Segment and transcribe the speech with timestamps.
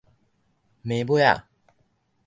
[0.81, 1.43] 暝尾仔